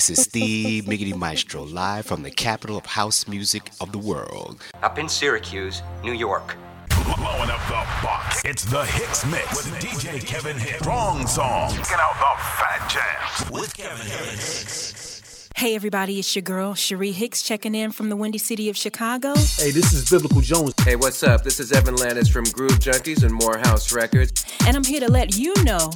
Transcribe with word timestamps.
This 0.00 0.18
is 0.18 0.22
Steve 0.22 0.84
Miggity 0.84 1.14
Maestro, 1.14 1.62
live 1.62 2.06
from 2.06 2.22
the 2.22 2.30
capital 2.30 2.78
of 2.78 2.86
house 2.86 3.28
music 3.28 3.70
of 3.82 3.92
the 3.92 3.98
world. 3.98 4.62
Up 4.82 4.98
in 4.98 5.10
Syracuse, 5.10 5.82
New 6.02 6.14
York. 6.14 6.56
Blowing 6.88 7.50
up 7.50 7.60
the 7.66 7.84
box. 8.02 8.40
It's 8.42 8.64
the 8.64 8.80
HixMix 8.84 9.54
with 9.54 9.66
DJ 9.78 10.24
Kevin 10.24 10.56
Hicks. 10.56 10.78
Strong 10.78 11.26
song. 11.26 11.74
Get 11.74 12.00
out 12.00 12.14
the 12.14 12.42
fat 12.42 12.88
jams 12.88 13.50
with 13.50 13.76
Kevin 13.76 14.06
Hicks. 14.06 15.50
Hey 15.54 15.74
everybody, 15.74 16.18
it's 16.18 16.34
your 16.34 16.44
girl 16.44 16.72
Cherie 16.72 17.12
Hicks 17.12 17.42
checking 17.42 17.74
in 17.74 17.92
from 17.92 18.08
the 18.08 18.16
Windy 18.16 18.38
City 18.38 18.70
of 18.70 18.78
Chicago. 18.78 19.34
Hey, 19.34 19.70
this 19.70 19.92
is 19.92 20.08
Biblical 20.08 20.40
Jones. 20.40 20.72
Hey, 20.82 20.96
what's 20.96 21.22
up? 21.22 21.44
This 21.44 21.60
is 21.60 21.72
Evan 21.72 21.96
Landis 21.96 22.30
from 22.30 22.44
Groove 22.44 22.78
Junkies 22.78 23.22
and 23.22 23.34
Morehouse 23.34 23.92
Records. 23.92 24.32
And 24.66 24.78
I'm 24.78 24.84
here 24.84 25.00
to 25.00 25.12
let 25.12 25.36
you 25.36 25.52
know 25.62 25.90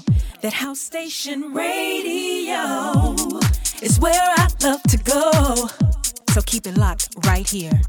that 0.44 0.52
House 0.52 0.78
Station 0.78 1.54
Radio 1.54 3.14
is 3.80 3.98
where 3.98 4.12
I 4.36 4.46
love 4.62 4.82
to 4.82 4.98
go. 4.98 5.70
So 6.34 6.42
keep 6.42 6.66
it 6.66 6.76
locked 6.76 7.08
right 7.24 7.48
here. 7.48 7.80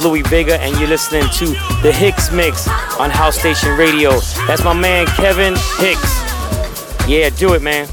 Louie 0.00 0.22
Vega, 0.22 0.60
and 0.60 0.78
you're 0.78 0.88
listening 0.88 1.24
to 1.34 1.46
the 1.82 1.92
HixMix 1.92 2.68
on 2.98 3.10
House 3.10 3.38
Station 3.38 3.76
Radio. 3.76 4.18
That's 4.46 4.64
my 4.64 4.72
man, 4.72 5.06
Kevin 5.06 5.54
Hicks. 5.78 6.20
Yeah, 7.08 7.30
do 7.30 7.54
it, 7.54 7.62
man. 7.62 7.88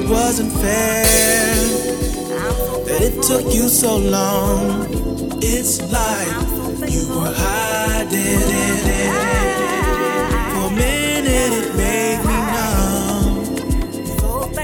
it 0.00 0.08
wasn't 0.08 0.52
fair 0.52 1.04
that 2.84 3.00
it 3.02 3.22
took 3.22 3.44
you 3.52 3.68
so 3.68 3.96
long. 3.96 4.86
It's 5.42 5.80
like 5.92 6.28
you 6.90 7.08
were 7.08 7.32
hiding 7.36 8.16
it. 8.16 9.12
For 10.52 10.66
a 10.66 10.74
minute, 10.74 11.52
it 11.60 11.74
made 11.76 12.20
me 12.28 12.38
numb. 12.56 13.34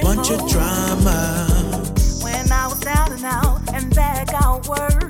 Bunch 0.02 0.30
of 0.30 0.48
drama. 0.48 1.46
When 2.22 2.52
I 2.52 2.66
was 2.68 2.80
down 2.80 3.12
and 3.12 3.24
out 3.24 3.60
and 3.74 3.94
back, 3.94 4.32
I 4.32 4.60
worried. 4.68 5.05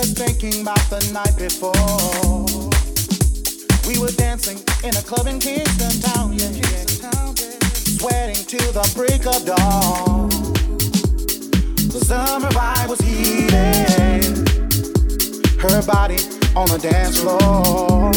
just 0.00 0.16
thinking 0.16 0.62
about 0.62 0.80
the 0.88 1.00
night 1.12 1.36
before. 1.36 1.74
We 3.86 3.98
were 3.98 4.12
dancing 4.12 4.56
in 4.82 4.96
a 4.96 5.02
club 5.02 5.26
in 5.26 5.38
Kingston 5.38 6.00
Town, 6.00 6.32
yeah. 6.32 6.50
Sweating 7.98 8.42
to 8.46 8.56
the 8.72 8.90
break 8.94 9.26
of 9.26 9.44
dawn. 9.44 10.30
The 11.92 12.00
summer 12.00 12.48
vibe 12.48 12.88
was 12.88 13.00
heating. 13.00 14.46
Her 15.60 15.82
body 15.82 16.20
on 16.56 16.68
the 16.68 16.78
dance 16.78 17.20
floor. 17.20 18.12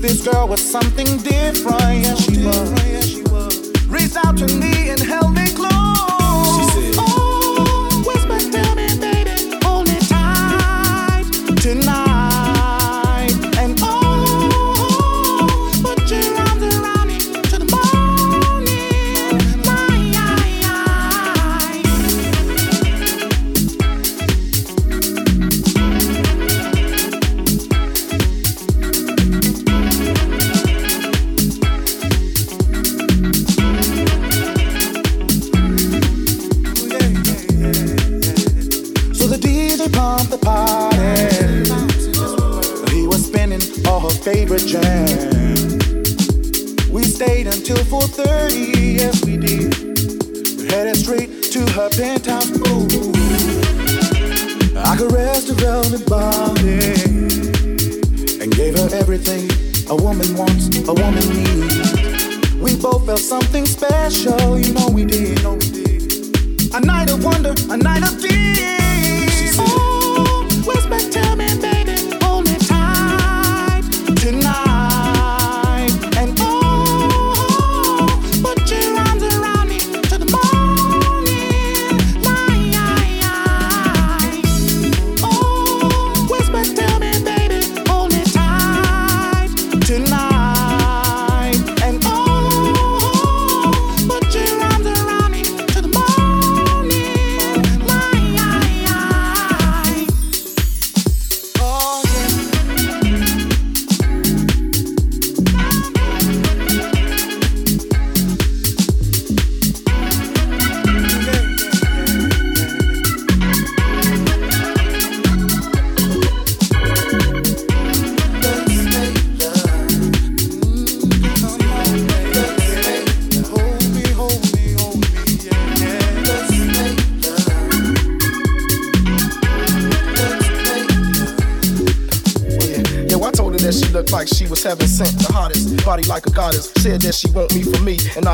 This 0.00 0.26
girl 0.26 0.48
was 0.48 0.62
something 0.64 1.18
different, 1.18 2.04
yeah, 2.04 2.14
she 2.14 2.46
was. 3.24 3.52
Reached 3.88 4.16
out 4.16 4.38
to 4.38 4.46
me 4.46 4.90
and 4.90 5.00
held 5.00 5.37
30, 48.18 48.56
yes 48.98 49.24
we 49.24 49.36
did. 49.36 49.72
We're 50.58 50.68
headed 50.70 50.96
straight 50.96 51.30
to 51.52 51.60
her 51.78 51.88
penthouse. 51.90 52.50
Ooh. 52.66 53.12
I 54.76 54.96
caressed 54.96 55.46
her 55.46 55.54
velvet 55.54 56.04
body 56.08 56.80
and 58.42 58.52
gave 58.56 58.76
her 58.76 58.88
everything 58.92 59.48
a 59.88 59.94
woman 59.94 60.36
wants, 60.36 60.66
a 60.88 60.92
woman 60.92 61.28
needs. 61.28 62.54
We 62.56 62.74
both 62.74 63.06
felt 63.06 63.20
something 63.20 63.64
special, 63.64 64.58
you 64.58 64.74
know 64.74 64.88
we 64.88 65.04
did. 65.04 65.27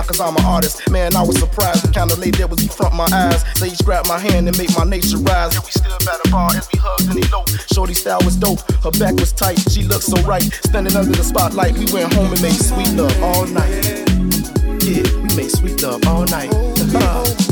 Cause 0.06 0.20
I'm 0.20 0.36
an 0.36 0.44
artist. 0.44 0.88
Man, 0.90 1.14
I 1.16 1.22
was 1.22 1.38
surprised, 1.38 1.88
the 1.88 1.92
kind 1.92 2.10
of 2.10 2.18
lady 2.18 2.38
that 2.38 2.50
was 2.50 2.62
in 2.62 2.68
front 2.68 2.94
my 2.94 3.06
eyes. 3.12 3.44
Sage 3.58 3.78
grabbed 3.84 4.08
my 4.08 4.18
hand 4.18 4.48
and 4.48 4.56
made 4.58 4.74
my 4.76 4.84
nature 4.84 5.18
rise. 5.18 5.56
And 5.56 5.64
we 5.64 5.70
stood 5.70 6.04
by 6.04 6.16
the 6.22 6.28
bar 6.30 6.50
as 6.50 6.68
we 6.72 6.78
hugged 6.78 7.10
and 7.10 7.24
eloped. 7.24 7.72
Shorty 7.74 7.94
style 7.94 8.20
was 8.24 8.36
dope, 8.36 8.60
her 8.82 8.90
back 8.92 9.14
was 9.14 9.32
tight, 9.32 9.58
she 9.70 9.82
looked 9.84 10.04
so 10.04 10.20
right. 10.22 10.44
Standing 10.66 10.96
under 10.96 11.12
the 11.12 11.24
spotlight, 11.24 11.74
we 11.74 11.86
went 11.92 12.12
home 12.14 12.32
and 12.32 12.42
made 12.42 12.56
sweet 12.56 12.90
love 12.94 13.14
all 13.22 13.46
night. 13.46 13.84
Yeah, 14.84 15.04
we 15.22 15.28
made 15.36 15.50
sweet 15.50 15.82
love 15.82 16.06
all 16.06 16.24
night. 16.26 16.52
Uh-huh. 16.52 17.43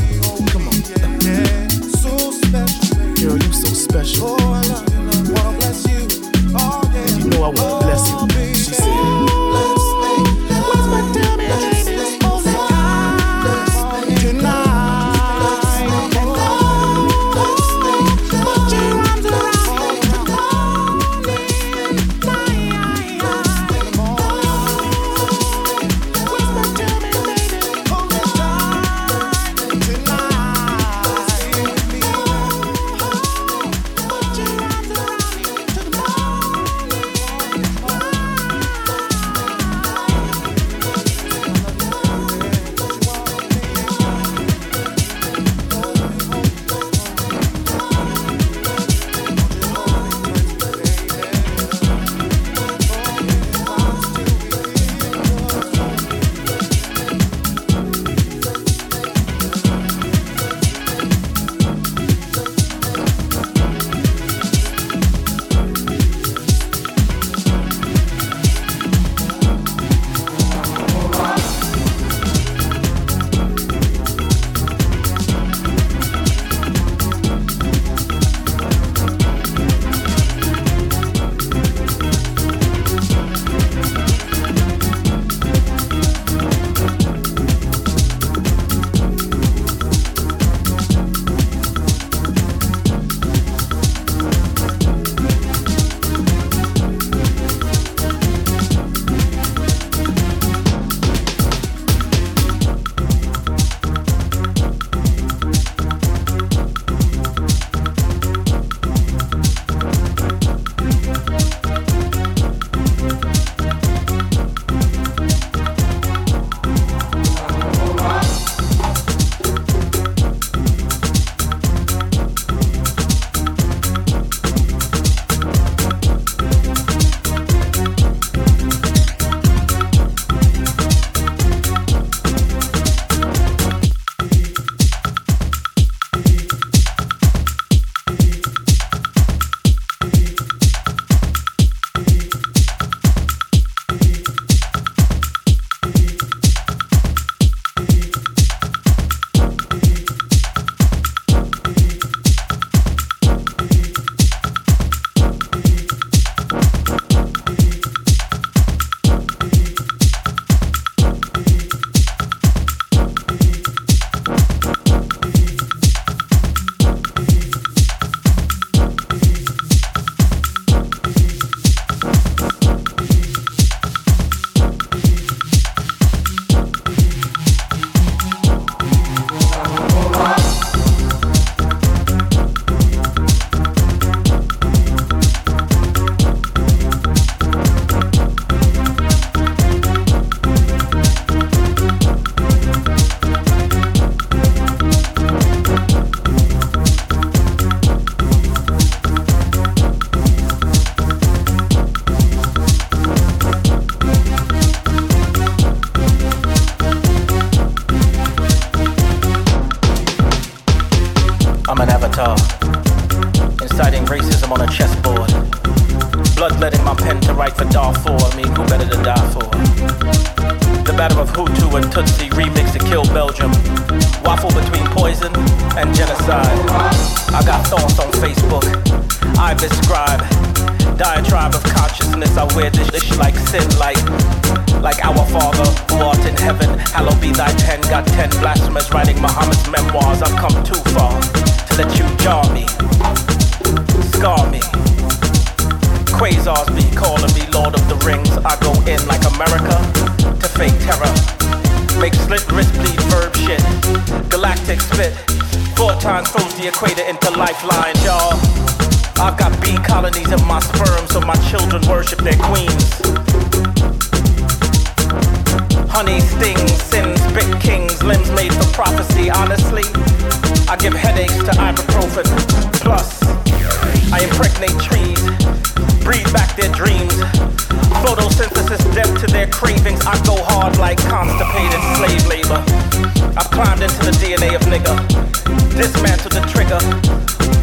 Trigger. 286.47 286.79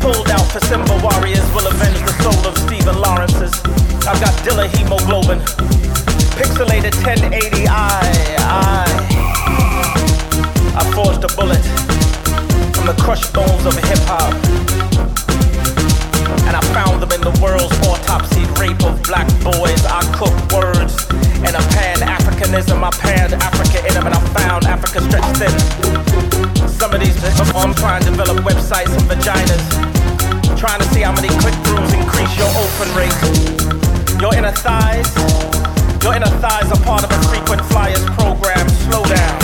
Pulled 0.01 0.31
out 0.31 0.47
for 0.53 0.61
Simba 0.61 0.97
warriors 1.03 1.45
will 1.53 1.67
avenge 1.67 2.01
the 2.01 2.15
soul 2.23 2.41
of 2.47 2.57
Stephen 2.59 2.97
Lawrence's. 3.01 3.53
I've 4.07 4.21
got 4.21 4.33
Dilla 4.45 4.67
hemoglobin, 4.69 5.41
pixelated 6.39 6.95
1080 7.05 7.69
I, 7.69 8.01
I. 8.39 9.21
I 10.77 10.83
forged 10.95 11.25
a 11.25 11.31
bullet 11.37 11.63
from 12.75 12.87
the 12.87 12.97
crushed 13.03 13.33
bones 13.33 13.67
of 13.67 13.75
hip 13.77 14.01
hop. 14.09 14.35
And 16.47 16.57
I 16.57 16.63
found 16.73 17.03
them 17.03 17.13
in 17.13 17.21
the 17.21 17.37
world's 17.43 17.77
autopsy 17.87 18.45
rape 18.59 18.83
of 18.85 19.03
black 19.03 19.29
boys. 19.45 19.85
I 19.85 20.01
cook 20.17 20.35
words 20.53 21.07
and 21.45 21.55
a 21.55 21.63
pan 21.75 21.99
Africanism. 21.99 22.83
I 22.83 22.91
panned 22.91 23.35
Africa 23.35 23.87
in 23.87 23.95
them 23.95 24.07
and 24.07 24.15
I 24.15 24.21
found 24.33 24.65
Africa 24.65 25.01
stretched 25.03 25.37
thin. 25.37 26.70
Some 26.81 26.95
of 26.95 27.01
these, 27.01 27.13
I'm 27.53 27.75
trying 27.75 28.01
to 28.05 28.09
develop 28.09 28.41
websites 28.41 28.89
and 28.97 29.05
vaginas. 29.05 29.61
Trying 30.57 30.81
to 30.81 30.89
see 30.89 31.05
how 31.05 31.13
many 31.13 31.29
click 31.37 31.53
throughs 31.61 31.93
increase 31.93 32.33
your 32.41 32.49
open 32.57 32.89
rate. 32.97 33.13
Your 34.17 34.33
inner 34.33 34.51
thighs, 34.51 35.05
your 36.01 36.17
inner 36.17 36.33
thighs 36.41 36.73
are 36.73 36.81
part 36.81 37.05
of 37.05 37.13
a 37.13 37.21
frequent 37.29 37.61
flyers 37.69 38.01
program. 38.17 38.65
Slow 38.89 39.05
down. 39.05 39.37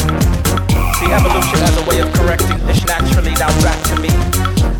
See, 0.97 1.13
evolution 1.13 1.61
has 1.61 1.77
a 1.77 1.85
way 1.85 2.01
of 2.01 2.09
correcting 2.17 2.57
this 2.65 2.81
naturally. 2.89 3.37
Now 3.37 3.53
back 3.61 3.85
to 3.93 4.01
me. 4.01 4.09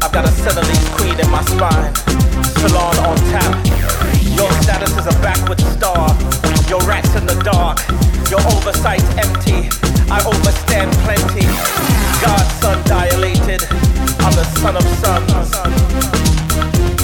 I've 0.01 0.17
got 0.17 0.25
a 0.25 0.33
Senegalese 0.41 0.89
queen 0.97 1.21
in 1.21 1.29
my 1.29 1.45
spine. 1.45 1.93
Salon 2.65 2.97
on 3.05 3.21
tap. 3.37 3.53
Your 4.33 4.49
status 4.65 4.97
is 4.97 5.05
a 5.05 5.17
backward 5.21 5.61
star. 5.77 6.09
Your 6.73 6.81
rats 6.89 7.13
in 7.21 7.29
the 7.29 7.37
dark. 7.45 7.85
Your 8.33 8.41
oversight's 8.49 9.05
empty. 9.21 9.69
I 10.09 10.23
overstand 10.25 10.93
plenty. 11.03 11.47
God's 12.23 12.53
son 12.61 12.83
dilated. 12.87 13.63
I'm 14.23 14.35
the 14.35 14.45
son 14.61 14.77
of 14.77 14.85
sons. 15.03 15.51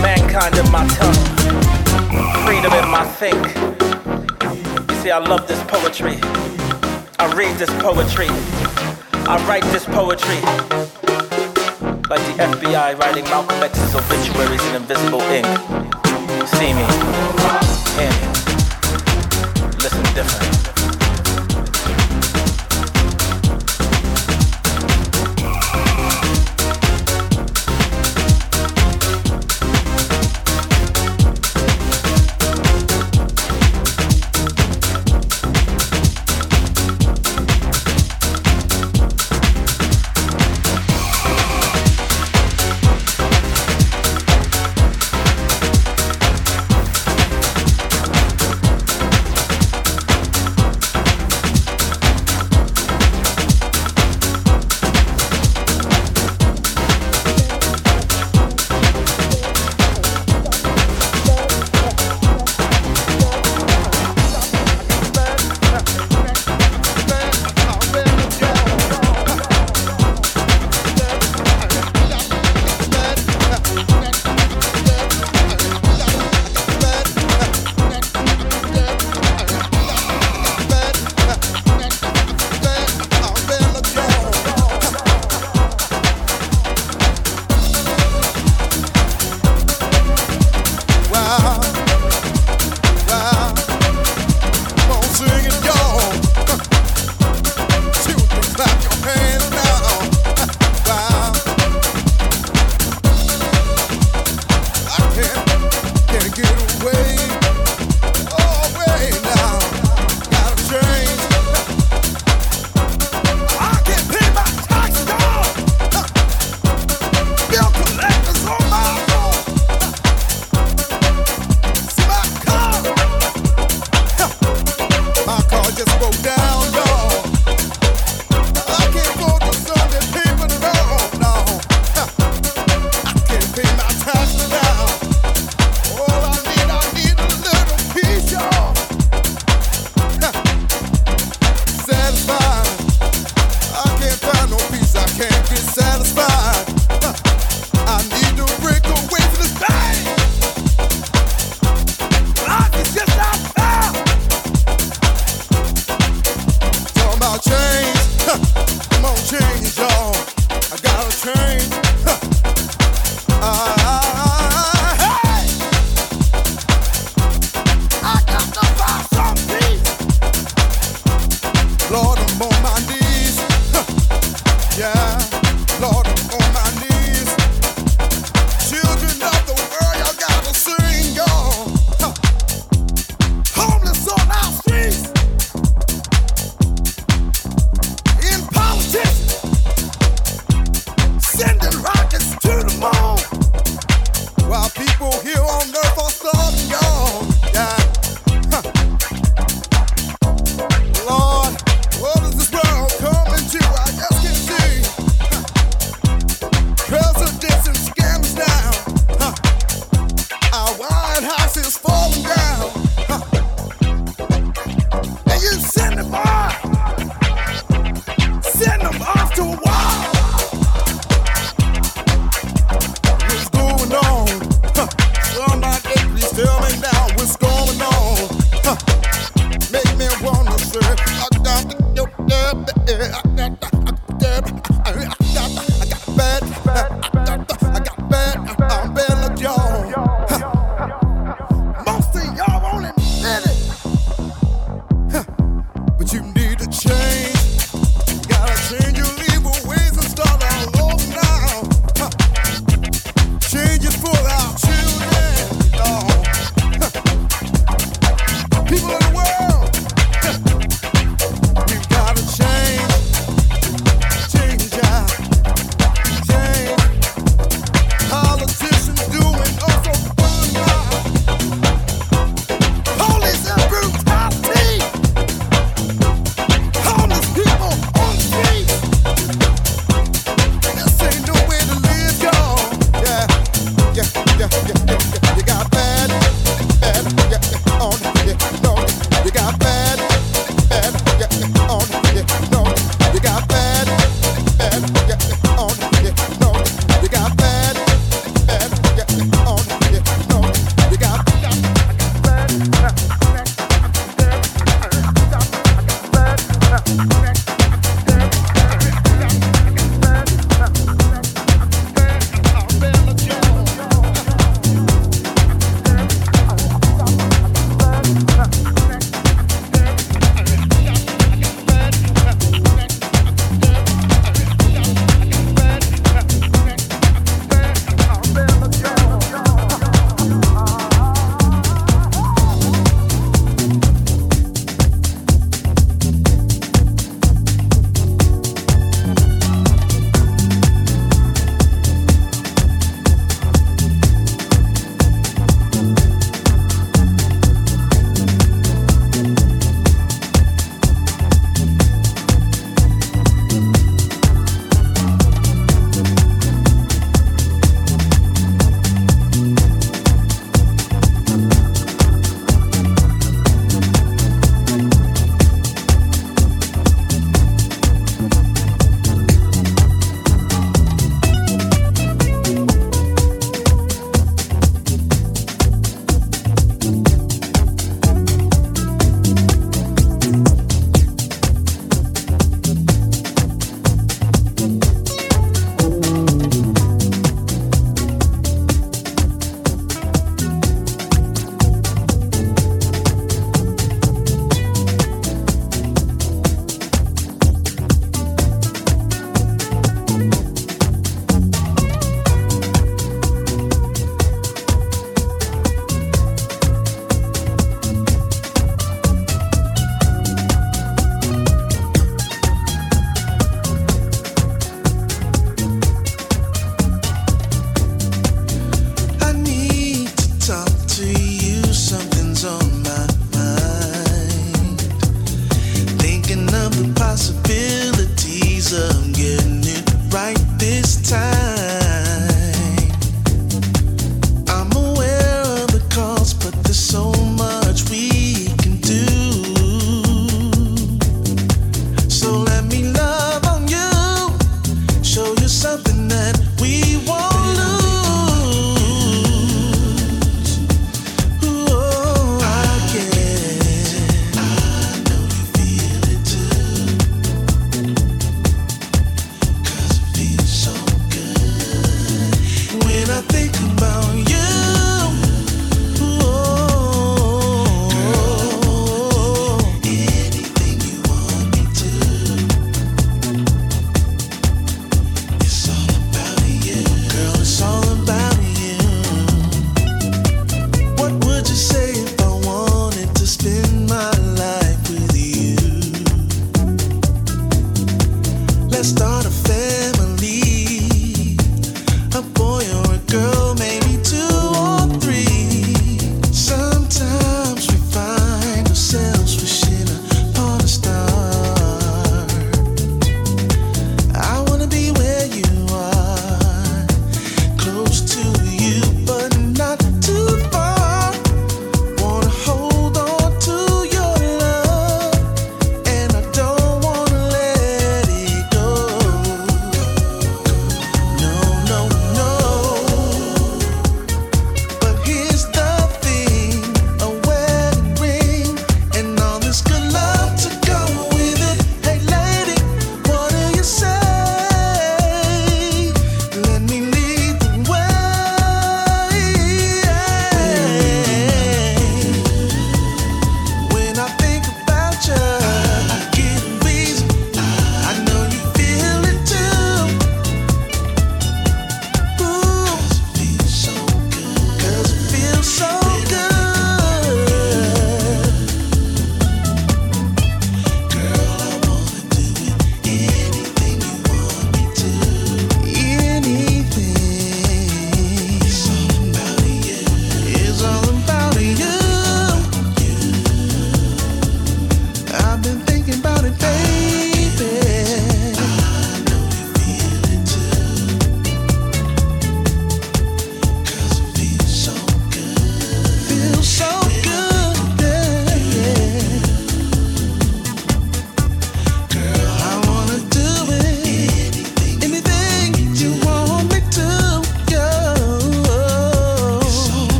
Mankind 0.00 0.56
in 0.56 0.70
my 0.70 0.86
tongue. 0.98 1.14
Freedom 2.44 2.72
in 2.72 2.88
my 2.88 3.04
think. 3.20 3.40
You 4.90 4.96
see, 5.02 5.10
I 5.10 5.18
love 5.18 5.48
this 5.48 5.62
poetry. 5.64 6.18
I 7.18 7.32
read 7.34 7.56
this 7.56 7.70
poetry. 7.80 8.28
I 9.28 9.36
write 9.48 9.64
this 9.72 9.84
poetry. 9.84 10.40
Like 12.10 12.22
the 12.26 12.36
FBI 12.42 12.98
writing 12.98 13.24
Malcolm 13.24 13.62
X's 13.62 13.94
obituaries 13.94 14.64
in 14.66 14.74
invisible 14.76 15.22
ink. 15.30 15.46
See 16.48 16.72
me, 16.74 16.86
me, 17.96 18.08
listen 19.78 20.02
different. 20.14 20.49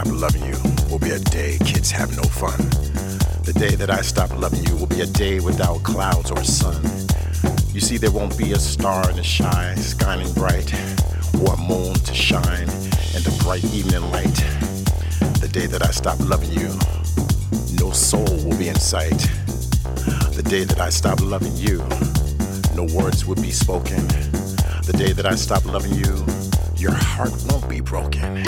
stop 0.00 0.20
loving 0.20 0.44
you 0.44 0.56
will 0.90 0.98
be 0.98 1.10
a 1.10 1.18
day 1.18 1.58
kids 1.58 1.90
have 1.90 2.16
no 2.16 2.22
fun. 2.22 2.56
The 3.44 3.52
day 3.52 3.74
that 3.74 3.90
I 3.90 4.00
stop 4.00 4.30
loving 4.38 4.64
you 4.64 4.74
will 4.76 4.86
be 4.86 5.02
a 5.02 5.06
day 5.06 5.40
without 5.40 5.82
clouds 5.82 6.30
or 6.30 6.42
sun. 6.42 6.82
You 7.74 7.80
see, 7.80 7.98
there 7.98 8.10
won't 8.10 8.38
be 8.38 8.52
a 8.52 8.58
star 8.58 9.10
in 9.10 9.16
the 9.16 9.24
sky 9.24 9.74
shining 9.76 10.32
bright, 10.32 10.72
or 11.42 11.52
a 11.52 11.56
moon 11.58 11.94
to 11.94 12.14
shine 12.14 12.68
in 13.14 13.22
the 13.28 13.36
bright 13.44 13.64
evening 13.64 14.10
light. 14.10 14.40
The 15.40 15.50
day 15.52 15.66
that 15.66 15.82
I 15.82 15.90
stop 15.90 16.18
loving 16.20 16.52
you, 16.52 16.68
no 17.78 17.92
soul 17.92 18.24
will 18.44 18.56
be 18.56 18.68
in 18.68 18.76
sight. 18.76 19.20
The 20.32 20.44
day 20.48 20.64
that 20.64 20.80
I 20.80 20.88
stop 20.88 21.20
loving 21.20 21.56
you, 21.56 21.78
no 22.74 22.84
words 22.96 23.26
will 23.26 23.36
be 23.36 23.50
spoken. 23.50 24.06
The 24.88 24.94
day 24.96 25.12
that 25.12 25.26
I 25.26 25.34
stop 25.34 25.66
loving 25.66 25.92
you, 25.92 26.24
your 26.76 26.94
heart 26.94 27.32
won't 27.50 27.68
be 27.68 27.80
broken. 27.80 28.42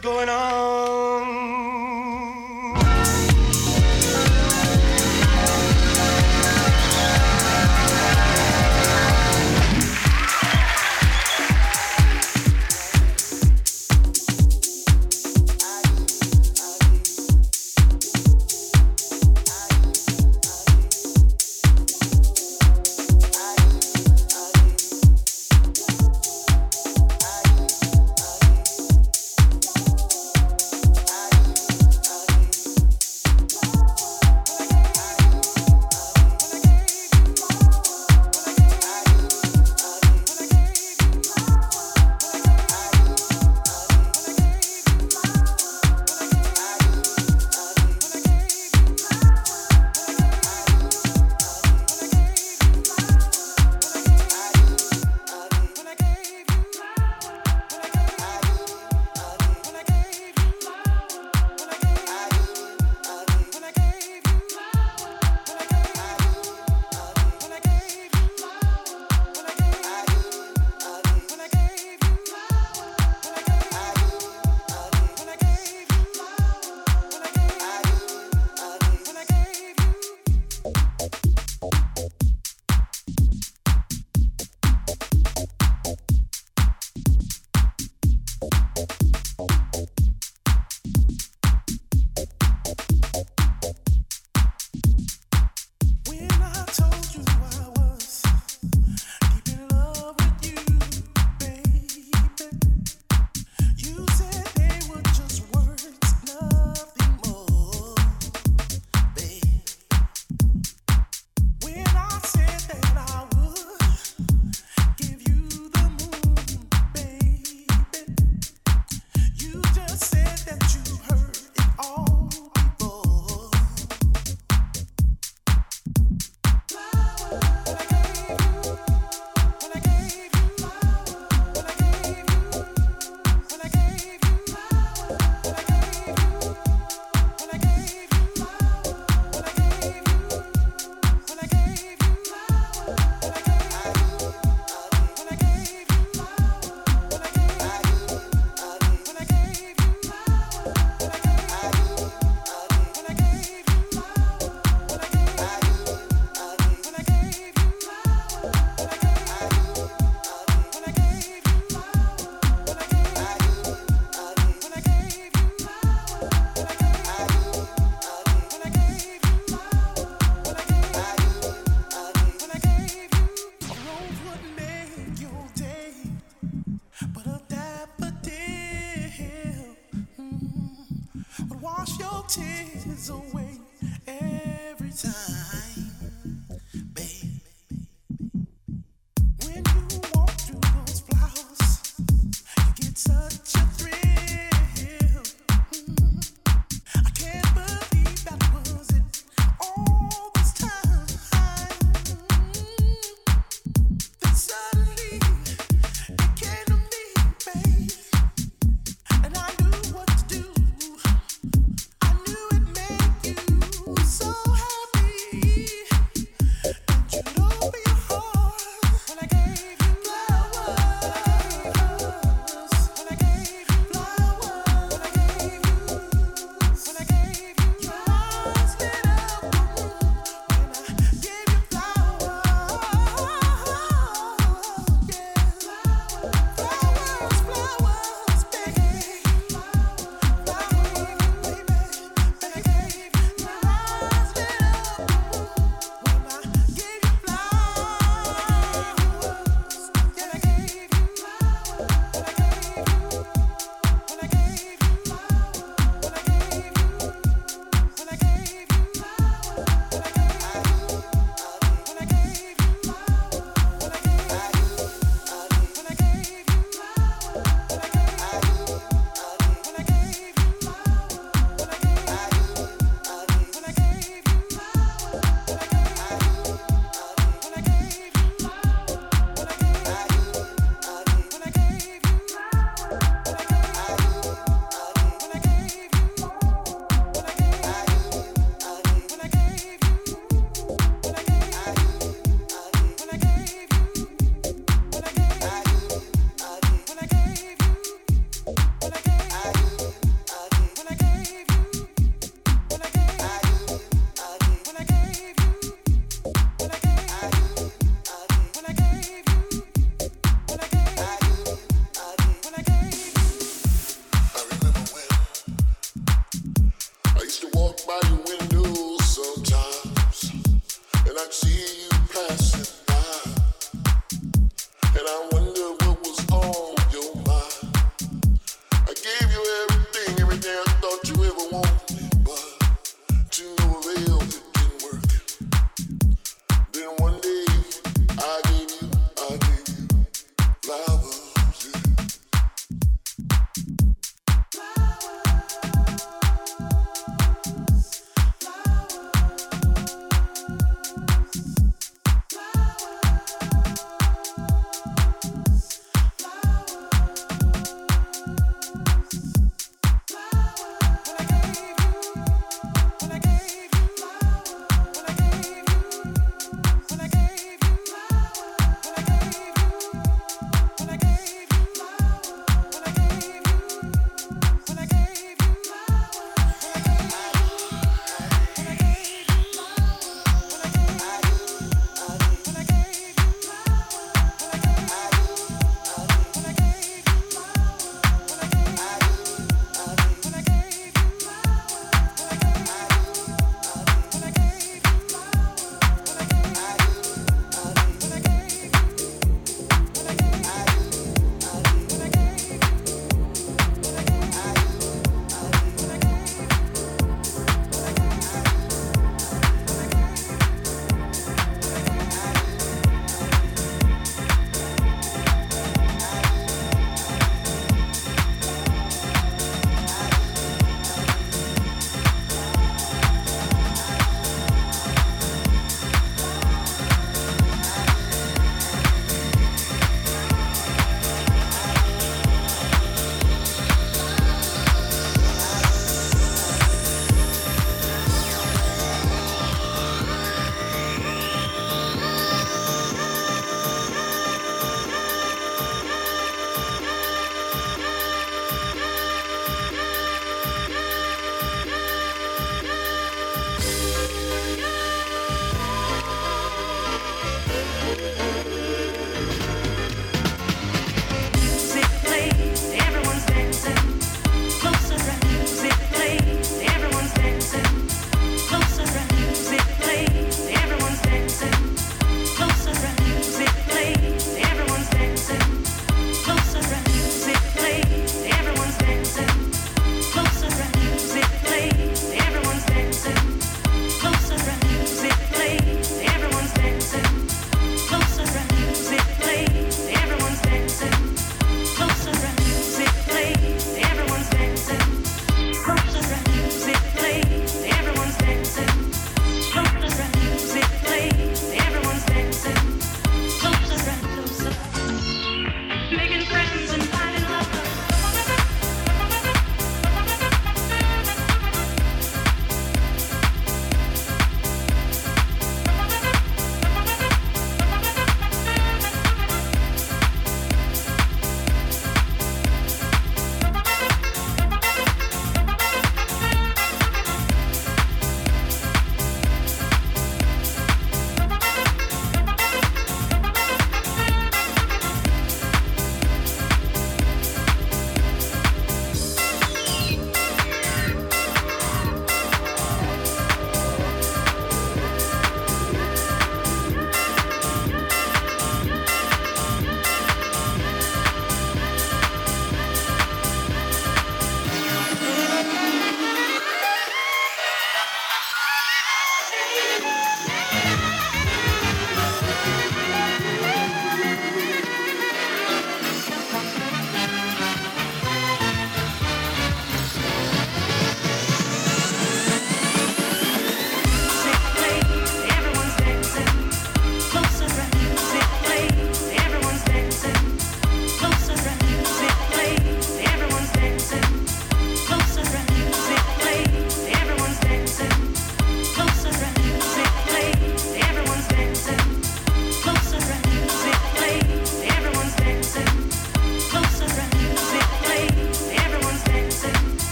Going 0.00 0.28
on. 0.28 0.95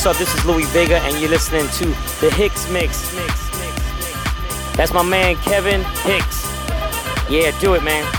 What's 0.00 0.18
up? 0.18 0.26
This 0.26 0.34
is 0.34 0.46
Louie 0.46 0.64
Vega, 0.64 0.96
and 1.00 1.20
you're 1.20 1.28
listening 1.28 1.68
to 1.72 1.84
the 2.22 2.30
Hicks 2.34 2.70
Mix. 2.70 3.14
That's 4.74 4.94
my 4.94 5.02
man 5.02 5.36
Kevin 5.36 5.82
Hicks. 5.82 6.50
Yeah, 7.28 7.50
do 7.60 7.74
it, 7.74 7.82
man. 7.82 8.10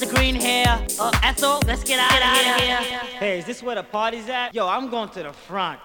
The 0.00 0.06
green 0.06 0.34
hair. 0.34 0.86
Oh, 0.98 1.10
Ethel, 1.22 1.60
let's 1.66 1.82
get 1.82 1.98
out, 1.98 2.12
of 2.12 2.60
here. 2.60 2.98
Hey, 3.18 3.38
is 3.38 3.44
this 3.44 3.62
where 3.62 3.74
the 3.74 3.82
party's 3.82 4.28
at? 4.28 4.54
Yo, 4.54 4.66
I'm 4.66 4.90
going 4.90 5.08
to 5.10 5.22
the 5.22 5.32
front. 5.32 5.80